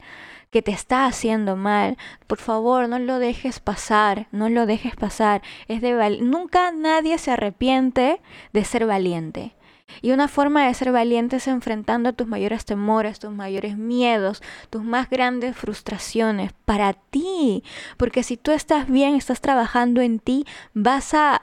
que 0.56 0.62
te 0.62 0.72
está 0.72 1.04
haciendo 1.04 1.54
mal, 1.54 1.98
por 2.26 2.38
favor, 2.38 2.88
no 2.88 2.98
lo 2.98 3.18
dejes 3.18 3.60
pasar, 3.60 4.26
no 4.32 4.48
lo 4.48 4.64
dejes 4.64 4.96
pasar. 4.96 5.42
Es 5.68 5.82
de 5.82 5.92
nunca 6.22 6.72
nadie 6.72 7.18
se 7.18 7.30
arrepiente 7.30 8.22
de 8.54 8.64
ser 8.64 8.86
valiente. 8.86 9.54
Y 10.00 10.12
una 10.12 10.28
forma 10.28 10.66
de 10.66 10.72
ser 10.72 10.92
valiente 10.92 11.36
es 11.36 11.46
enfrentando 11.46 12.14
tus 12.14 12.26
mayores 12.26 12.64
temores, 12.64 13.18
tus 13.18 13.32
mayores 13.32 13.76
miedos, 13.76 14.42
tus 14.70 14.82
más 14.82 15.10
grandes 15.10 15.54
frustraciones 15.54 16.54
para 16.64 16.94
ti. 16.94 17.62
Porque 17.98 18.22
si 18.22 18.38
tú 18.38 18.50
estás 18.50 18.88
bien, 18.88 19.14
estás 19.14 19.42
trabajando 19.42 20.00
en 20.00 20.20
ti, 20.20 20.46
vas 20.72 21.12
a, 21.12 21.42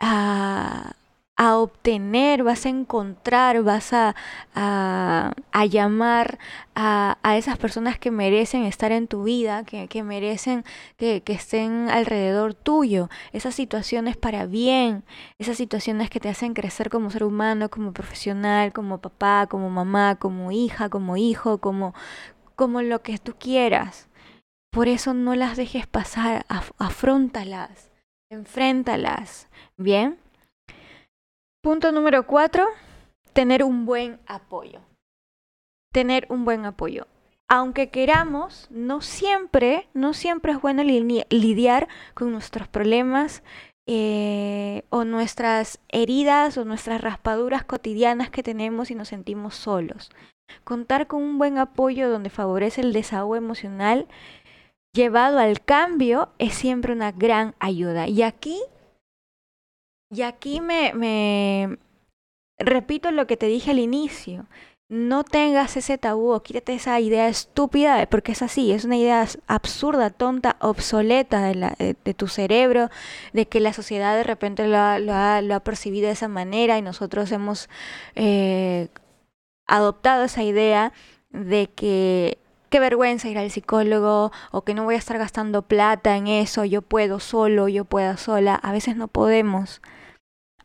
a 0.00 0.94
a 1.38 1.56
obtener, 1.56 2.42
vas 2.42 2.66
a 2.66 2.68
encontrar, 2.68 3.62
vas 3.62 3.92
a, 3.92 4.16
a, 4.54 5.66
llamar 5.66 6.40
a, 6.74 7.16
a, 7.22 7.36
esas 7.36 7.56
personas 7.56 7.96
que 7.96 8.10
merecen 8.10 8.64
estar 8.64 8.90
en 8.90 9.06
tu 9.06 9.22
vida, 9.22 9.62
que, 9.62 9.86
que 9.86 10.02
merecen 10.02 10.64
que, 10.96 11.22
que, 11.22 11.34
estén 11.34 11.90
alrededor 11.90 12.54
tuyo. 12.54 13.08
Esas 13.32 13.54
situaciones 13.54 14.16
para 14.16 14.46
bien, 14.46 15.04
esas 15.38 15.56
situaciones 15.56 16.10
que 16.10 16.18
te 16.18 16.28
hacen 16.28 16.54
crecer 16.54 16.90
como 16.90 17.08
ser 17.08 17.22
humano, 17.22 17.70
como 17.70 17.92
profesional, 17.92 18.72
como 18.72 18.98
papá, 18.98 19.46
como 19.46 19.70
mamá, 19.70 20.16
como 20.16 20.50
hija, 20.50 20.88
como 20.88 21.16
hijo, 21.16 21.58
como, 21.58 21.94
como 22.56 22.82
lo 22.82 23.02
que 23.02 23.16
tú 23.18 23.36
quieras. 23.38 24.08
Por 24.72 24.88
eso 24.88 25.14
no 25.14 25.36
las 25.36 25.56
dejes 25.56 25.86
pasar, 25.86 26.44
afrontalas, 26.78 27.92
enfréntalas. 28.28 29.48
¿Bien? 29.76 30.18
Punto 31.60 31.90
número 31.90 32.24
cuatro, 32.24 32.66
tener 33.32 33.64
un 33.64 33.84
buen 33.84 34.20
apoyo. 34.26 34.80
Tener 35.92 36.26
un 36.28 36.44
buen 36.44 36.64
apoyo. 36.64 37.08
Aunque 37.48 37.90
queramos, 37.90 38.68
no 38.70 39.00
siempre, 39.00 39.88
no 39.92 40.14
siempre 40.14 40.52
es 40.52 40.60
bueno 40.60 40.84
lidiar 40.84 41.88
con 42.14 42.30
nuestros 42.30 42.68
problemas 42.68 43.42
eh, 43.88 44.84
o 44.90 45.04
nuestras 45.04 45.80
heridas 45.88 46.58
o 46.58 46.64
nuestras 46.64 47.00
raspaduras 47.00 47.64
cotidianas 47.64 48.30
que 48.30 48.42
tenemos 48.42 48.92
y 48.92 48.94
nos 48.94 49.08
sentimos 49.08 49.56
solos. 49.56 50.10
Contar 50.62 51.08
con 51.08 51.22
un 51.22 51.38
buen 51.38 51.58
apoyo 51.58 52.08
donde 52.08 52.30
favorece 52.30 52.82
el 52.82 52.92
desahogo 52.92 53.34
emocional 53.34 54.06
llevado 54.94 55.38
al 55.38 55.60
cambio 55.60 56.28
es 56.38 56.54
siempre 56.54 56.92
una 56.92 57.12
gran 57.12 57.54
ayuda. 57.58 58.06
Y 58.06 58.22
aquí 58.22 58.60
y 60.10 60.22
aquí 60.22 60.60
me, 60.60 60.92
me 60.94 61.78
repito 62.58 63.10
lo 63.10 63.26
que 63.26 63.36
te 63.36 63.46
dije 63.46 63.70
al 63.70 63.78
inicio. 63.78 64.46
No 64.90 65.22
tengas 65.22 65.76
ese 65.76 65.98
tabú 65.98 66.40
quítate 66.40 66.74
esa 66.74 66.98
idea 66.98 67.28
estúpida, 67.28 68.06
porque 68.06 68.32
es 68.32 68.40
así, 68.40 68.72
es 68.72 68.86
una 68.86 68.96
idea 68.96 69.26
absurda, 69.46 70.08
tonta, 70.08 70.56
obsoleta 70.60 71.42
de, 71.42 72.14
tu 72.14 72.26
cerebro, 72.26 72.88
de 73.34 73.46
que 73.46 73.60
la 73.60 73.74
sociedad 73.74 74.16
de 74.16 74.22
repente 74.24 74.66
lo 74.66 74.78
ha, 74.78 74.98
lo 74.98 75.12
ha, 75.12 75.42
lo 75.42 75.54
ha 75.54 75.60
percibido 75.60 76.06
de 76.06 76.14
esa 76.14 76.28
manera 76.28 76.78
y 76.78 76.82
nosotros 76.82 77.30
hemos 77.32 77.68
eh, 78.14 78.88
adoptado 79.66 80.24
esa 80.24 80.42
idea 80.42 80.94
de 81.30 81.68
que 81.68 82.38
qué 82.70 82.80
vergüenza 82.80 83.28
ir 83.28 83.38
al 83.38 83.50
psicólogo 83.50 84.32
o 84.52 84.62
que 84.62 84.74
no 84.74 84.84
voy 84.84 84.94
a 84.94 84.98
estar 84.98 85.18
gastando 85.18 85.62
plata 85.62 86.16
en 86.16 86.28
eso, 86.28 86.64
yo 86.64 86.80
puedo 86.82 87.20
solo, 87.20 87.68
yo 87.68 87.84
puedo 87.84 88.16
sola. 88.16 88.54
A 88.54 88.72
veces 88.72 88.96
no 88.96 89.08
podemos 89.08 89.82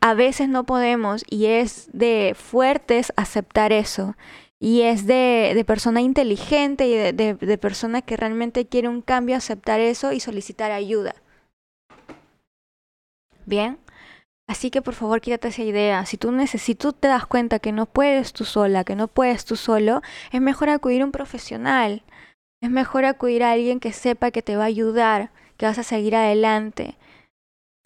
a 0.04 0.12
veces 0.12 0.50
no 0.50 0.64
podemos 0.64 1.24
y 1.30 1.46
es 1.46 1.88
de 1.94 2.36
fuertes 2.38 3.10
aceptar 3.16 3.72
eso. 3.72 4.16
Y 4.60 4.82
es 4.82 5.06
de, 5.06 5.64
persona 5.66 6.02
inteligente 6.02 6.86
y 6.86 6.94
de, 6.94 7.34
de, 7.34 7.58
persona 7.58 8.02
que 8.02 8.18
realmente 8.18 8.66
quiere 8.66 8.88
un 8.88 9.00
cambio, 9.00 9.34
aceptar 9.34 9.80
eso 9.80 10.12
y 10.12 10.20
solicitar 10.20 10.72
ayuda. 10.72 11.14
Bien. 13.46 13.78
Así 14.46 14.70
que 14.70 14.82
por 14.82 14.92
favor 14.92 15.22
quítate 15.22 15.48
esa 15.48 15.62
idea. 15.62 16.04
Si 16.04 16.18
tú, 16.18 16.30
si 16.48 16.74
tú 16.74 16.92
te 16.92 17.08
das 17.08 17.24
cuenta 17.24 17.58
que 17.58 17.72
no 17.72 17.86
puedes 17.86 18.34
tú 18.34 18.44
sola, 18.44 18.84
que 18.84 18.96
no 18.96 19.08
puedes 19.08 19.46
tú 19.46 19.56
solo, 19.56 20.02
es 20.32 20.40
mejor 20.42 20.68
acudir 20.68 21.00
a 21.00 21.06
un 21.06 21.12
profesional. 21.12 22.02
Es 22.60 22.70
mejor 22.70 23.06
acudir 23.06 23.42
a 23.42 23.52
alguien 23.52 23.80
que 23.80 23.94
sepa 23.94 24.32
que 24.32 24.42
te 24.42 24.56
va 24.56 24.64
a 24.64 24.66
ayudar, 24.66 25.30
que 25.56 25.64
vas 25.64 25.78
a 25.78 25.82
seguir 25.82 26.14
adelante. 26.14 26.98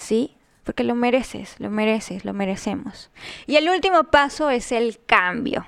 ¿Sí? 0.00 0.37
Porque 0.68 0.84
lo 0.84 0.94
mereces, 0.94 1.58
lo 1.60 1.70
mereces, 1.70 2.26
lo 2.26 2.34
merecemos. 2.34 3.10
Y 3.46 3.56
el 3.56 3.70
último 3.70 4.04
paso 4.04 4.50
es 4.50 4.70
el 4.70 4.98
cambio. 5.06 5.66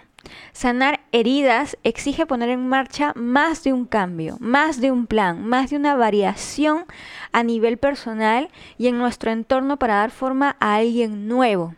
Sanar 0.53 1.01
heridas 1.11 1.79
exige 1.85 2.27
poner 2.27 2.51
en 2.51 2.69
marcha 2.69 3.15
más 3.17 3.65
de 3.65 3.73
un 3.73 3.87
cambio, 3.87 4.37
más 4.41 4.79
de 4.79 4.91
un 4.91 5.07
plan, 5.07 5.43
más 5.47 5.71
de 5.71 5.77
una 5.77 5.95
variación 5.95 6.85
a 7.33 7.43
nivel 7.43 7.79
personal 7.79 8.51
y 8.77 8.89
en 8.89 8.99
nuestro 8.99 9.31
entorno 9.31 9.79
para 9.79 9.95
dar 9.95 10.11
forma 10.11 10.59
a 10.61 10.75
alguien 10.75 11.29
nuevo. 11.29 11.75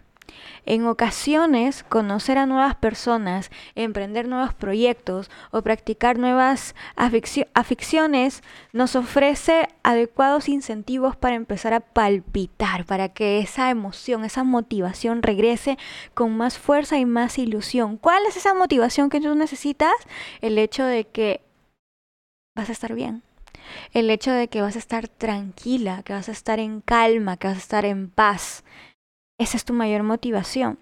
En 0.64 0.87
ocasiones, 0.87 1.83
conocer 1.83 2.38
a 2.38 2.47
nuevas 2.47 2.76
personas, 2.76 3.50
emprender 3.75 4.28
nuevos 4.28 4.54
proyectos 4.54 5.31
o 5.50 5.62
practicar 5.62 6.19
nuevas 6.19 6.75
aficiones 6.97 8.42
nos 8.73 8.95
ofrece 8.95 9.69
adecuados 9.83 10.49
incentivos 10.49 11.16
para 11.16 11.35
empezar 11.35 11.75
a 11.75 11.81
palpitar, 11.81 12.85
para 12.85 13.09
que 13.09 13.40
esa 13.40 13.71
emoción, 13.71 14.25
esa 14.25 14.45
motivación 14.45 15.23
regrese 15.23 15.78
con 16.14 16.37
más 16.37 16.59
fuerza 16.59 16.97
y 16.99 17.07
más 17.07 17.38
ilusión. 17.38 17.97
¿Cuál 17.97 18.25
es 18.28 18.37
esa 18.37 18.54
motivación 18.54 19.11
que 19.11 19.21
tú 19.21 19.35
necesitas? 19.35 19.95
El 20.40 20.59
hecho 20.59 20.85
de 20.85 21.04
que 21.04 21.40
vas 22.54 22.69
a 22.69 22.73
estar 22.73 22.95
bien. 22.95 23.23
El 23.92 24.11
hecho 24.11 24.31
de 24.31 24.49
que 24.49 24.62
vas 24.62 24.76
a 24.76 24.78
estar 24.78 25.09
tranquila, 25.09 26.02
que 26.04 26.12
vas 26.12 26.28
a 26.28 26.33
estar 26.33 26.59
en 26.59 26.81
calma, 26.81 27.37
que 27.37 27.49
vas 27.49 27.57
a 27.57 27.61
estar 27.61 27.85
en 27.85 28.11
paz. 28.11 28.64
Esa 29.38 29.56
es 29.56 29.64
tu 29.64 29.72
mayor 29.72 30.02
motivación. 30.02 30.78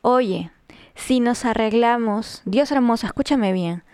Oye, 0.00 0.50
si 0.94 1.20
nos 1.20 1.44
arreglamos, 1.44 2.42
Dios 2.44 2.70
hermoso, 2.70 3.06
escúchame 3.06 3.52
bien, 3.52 3.84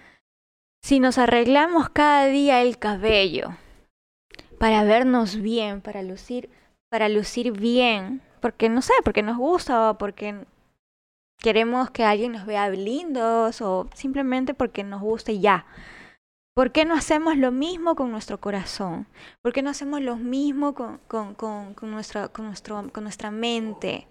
si 0.82 0.98
nos 0.98 1.18
arreglamos 1.18 1.90
cada 1.90 2.26
día 2.26 2.62
el 2.62 2.78
cabello 2.78 3.56
para 4.58 4.84
vernos 4.84 5.36
bien, 5.36 5.80
para 5.80 6.02
lucir, 6.02 6.50
para 6.90 7.08
lucir 7.08 7.52
bien, 7.52 8.22
porque 8.40 8.68
no 8.68 8.82
sé, 8.82 8.92
porque 9.04 9.22
nos 9.22 9.38
gusta 9.38 9.90
o 9.90 9.98
porque 9.98 10.46
queremos 11.38 11.90
que 11.90 12.04
alguien 12.04 12.32
nos 12.32 12.46
vea 12.46 12.68
lindos 12.68 13.60
o 13.62 13.88
simplemente 13.94 14.54
porque 14.54 14.84
nos 14.84 15.00
gusta 15.00 15.32
y 15.32 15.40
ya. 15.40 15.66
¿Por 16.60 16.72
qué 16.72 16.84
no 16.84 16.92
hacemos 16.92 17.38
lo 17.38 17.52
mismo 17.52 17.96
con 17.96 18.10
nuestro 18.10 18.38
corazón? 18.38 19.06
¿Por 19.40 19.54
qué 19.54 19.62
no 19.62 19.70
hacemos 19.70 20.02
lo 20.02 20.16
mismo 20.16 20.74
con, 20.74 20.98
con, 21.08 21.34
con, 21.34 21.72
con 21.72 21.90
nuestra, 21.90 22.30
nuestro, 22.36 22.86
con 22.92 23.02
nuestra 23.02 23.30
mente? 23.30 24.06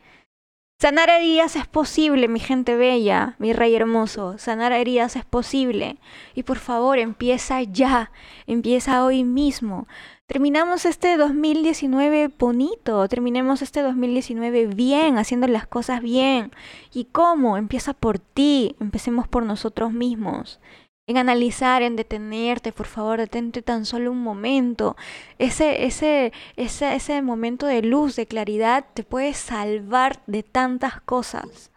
Sanar 0.81 1.11
heridas 1.11 1.55
es 1.55 1.67
posible, 1.67 2.27
mi 2.27 2.39
gente 2.39 2.75
bella, 2.75 3.35
mi 3.37 3.53
rey 3.53 3.75
hermoso. 3.75 4.39
Sanar 4.39 4.71
heridas 4.71 5.15
es 5.15 5.25
posible. 5.25 5.97
Y 6.33 6.41
por 6.41 6.57
favor, 6.57 6.97
empieza 6.97 7.61
ya. 7.61 8.11
Empieza 8.47 9.05
hoy 9.05 9.23
mismo. 9.23 9.87
Terminamos 10.25 10.85
este 10.85 11.17
2019 11.17 12.31
bonito. 12.39 13.07
Terminemos 13.07 13.61
este 13.61 13.83
2019 13.83 14.65
bien, 14.65 15.19
haciendo 15.19 15.45
las 15.45 15.67
cosas 15.67 16.01
bien. 16.01 16.51
¿Y 16.91 17.05
cómo? 17.05 17.57
Empieza 17.57 17.93
por 17.93 18.17
ti. 18.17 18.75
Empecemos 18.79 19.27
por 19.27 19.43
nosotros 19.43 19.93
mismos 19.93 20.59
en 21.09 21.17
analizar, 21.17 21.81
en 21.81 21.95
detenerte, 21.95 22.71
por 22.71 22.85
favor, 22.85 23.17
detente 23.17 23.63
tan 23.63 23.87
solo 23.87 24.11
un 24.11 24.21
momento. 24.21 24.95
Ese, 25.39 25.85
ese, 25.85 26.31
ese, 26.55 26.93
ese 26.93 27.23
momento 27.23 27.65
de 27.65 27.81
luz, 27.81 28.15
de 28.15 28.27
claridad, 28.27 28.85
te 28.93 29.03
puede 29.03 29.33
salvar 29.33 30.21
de 30.27 30.43
tantas 30.43 31.01
cosas. 31.01 31.71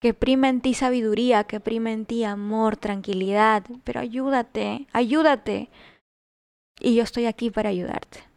Que 0.00 0.14
prima 0.14 0.48
en 0.48 0.60
ti 0.62 0.74
sabiduría, 0.74 1.44
que 1.44 1.60
prima 1.60 1.92
en 1.92 2.06
ti 2.06 2.24
amor, 2.24 2.76
tranquilidad, 2.76 3.62
pero 3.84 4.00
ayúdate, 4.00 4.88
ayúdate. 4.92 5.68
Y 6.80 6.96
yo 6.96 7.04
estoy 7.04 7.26
aquí 7.26 7.50
para 7.50 7.68
ayudarte. 7.68 8.29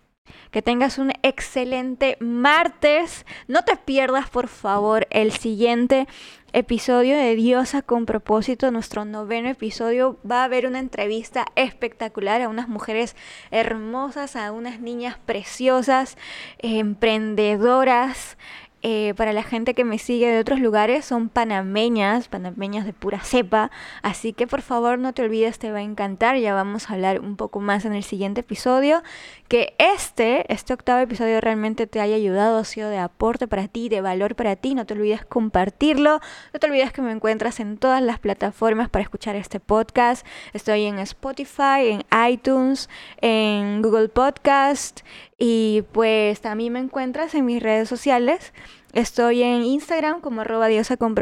Que 0.52 0.62
tengas 0.62 0.98
un 0.98 1.12
excelente 1.24 2.18
martes. 2.20 3.26
No 3.48 3.64
te 3.64 3.76
pierdas, 3.76 4.30
por 4.30 4.48
favor, 4.48 5.08
el 5.10 5.32
siguiente 5.32 6.08
episodio 6.54 7.18
de 7.18 7.36
Diosa 7.36 7.82
con 7.82 8.06
propósito, 8.06 8.70
nuestro 8.70 9.06
noveno 9.06 9.50
episodio, 9.50 10.20
va 10.30 10.42
a 10.42 10.44
haber 10.44 10.68
una 10.68 10.78
entrevista 10.78 11.48
espectacular 11.56 12.42
a 12.42 12.50
unas 12.50 12.68
mujeres 12.68 13.16
hermosas, 13.50 14.36
a 14.36 14.52
unas 14.52 14.80
niñas 14.80 15.18
preciosas, 15.26 16.16
emprendedoras, 16.60 18.38
eh, 18.86 19.14
para 19.16 19.32
la 19.32 19.44
gente 19.44 19.74
que 19.74 19.86
me 19.86 19.98
sigue 19.98 20.30
de 20.30 20.40
otros 20.40 20.60
lugares 20.60 21.06
son 21.06 21.30
panameñas, 21.30 22.28
panameñas 22.28 22.86
de 22.86 22.92
pura 22.92 23.22
cepa, 23.22 23.72
así 24.02 24.34
que 24.34 24.46
por 24.46 24.62
favor 24.62 25.00
no 25.00 25.14
te 25.14 25.22
olvides, 25.22 25.58
te 25.58 25.72
va 25.72 25.78
a 25.78 25.84
encantar, 25.84 26.38
ya 26.38 26.54
vamos 26.54 26.90
a 26.90 26.94
hablar 26.94 27.22
un 27.22 27.38
poco 27.38 27.62
más 27.62 27.86
en 27.86 27.94
el 27.94 28.04
siguiente 28.04 28.42
episodio, 28.42 29.02
que 29.48 29.74
este, 29.78 30.52
este 30.52 30.74
octavo 30.74 31.00
episodio 31.00 31.40
realmente 31.40 31.88
te 31.88 32.02
haya 32.02 32.16
ayudado, 32.16 32.58
ha 32.58 32.66
sido 32.66 32.90
de 32.90 32.98
aporte 32.98 33.48
para 33.48 33.70
ti, 33.70 33.88
de 33.88 34.02
valor 34.02 34.36
para 34.36 34.58
ti, 34.58 34.76
no 34.76 34.86
te 34.86 34.96
olvides 34.96 35.24
compartirlo, 35.24 36.20
no 36.52 36.60
te 36.60 36.68
olvides 36.68 36.92
que 36.92 37.02
me 37.02 37.14
encuentras 37.14 37.62
en 37.62 37.78
todas 37.78 38.02
las 38.02 38.20
plataformas 38.20 38.90
para 38.90 39.04
escuchar 39.04 39.38
este 39.38 39.62
podcast, 39.62 40.28
estoy 40.52 40.84
en 40.84 41.00
Spotify, 41.00 41.88
en 41.88 42.04
iTunes, 42.30 42.90
en 43.22 43.82
Google 43.82 44.10
Podcast, 44.10 45.02
y 45.38 45.84
pues 45.92 46.42
también 46.42 46.74
me 46.74 46.80
encuentras 46.80 47.36
en 47.36 47.46
mis 47.46 47.62
redes 47.62 47.88
sociales. 47.90 48.54
Estoy 48.94 49.42
en 49.42 49.64
Instagram 49.64 50.22
como 50.22 50.42
arroba 50.42 50.68
diosa 50.68 50.98
con 50.98 51.16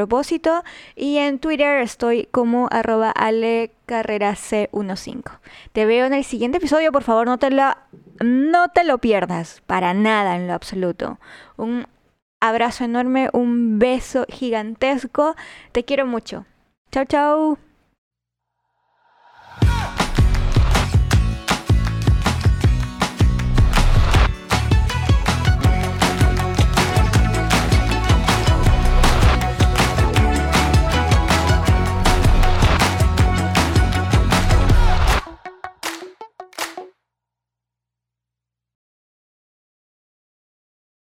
y 0.96 1.18
en 1.18 1.40
Twitter 1.40 1.82
estoy 1.82 2.28
como 2.30 2.68
arroba 2.70 3.14
alecarrerac15. 3.14 5.40
Te 5.72 5.86
veo 5.86 6.06
en 6.06 6.14
el 6.14 6.26
siguiente 6.26 6.58
episodio, 6.58 6.92
por 6.92 7.04
favor 7.04 7.28
no 7.28 7.38
te, 7.38 7.50
lo, 7.50 7.74
no 8.20 8.68
te 8.70 8.84
lo 8.84 8.98
pierdas, 8.98 9.62
para 9.68 9.94
nada 9.94 10.36
en 10.36 10.48
lo 10.48 10.54
absoluto. 10.54 11.18
Un 11.56 11.88
abrazo 12.42 12.84
enorme, 12.84 13.30
un 13.32 13.80
beso 13.80 14.26
gigantesco, 14.28 15.38
te 15.72 15.86
quiero 15.86 16.06
mucho. 16.06 16.46
Chao, 16.92 17.06
chao. 17.06 17.58